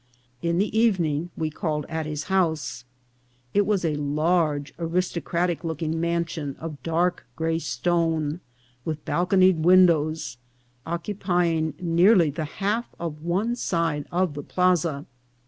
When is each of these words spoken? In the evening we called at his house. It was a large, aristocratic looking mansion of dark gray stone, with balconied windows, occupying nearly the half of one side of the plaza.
In 0.41 0.57
the 0.57 0.75
evening 0.75 1.29
we 1.37 1.51
called 1.51 1.85
at 1.87 2.07
his 2.07 2.23
house. 2.23 2.85
It 3.53 3.67
was 3.67 3.85
a 3.85 3.93
large, 3.97 4.73
aristocratic 4.79 5.63
looking 5.63 5.99
mansion 6.01 6.55
of 6.59 6.81
dark 6.81 7.23
gray 7.35 7.59
stone, 7.59 8.39
with 8.83 9.05
balconied 9.05 9.59
windows, 9.63 10.37
occupying 10.87 11.75
nearly 11.79 12.31
the 12.31 12.45
half 12.45 12.87
of 12.99 13.21
one 13.21 13.55
side 13.55 14.07
of 14.11 14.33
the 14.33 14.41
plaza. 14.41 15.05